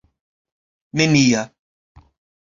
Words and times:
nenia 0.97 1.43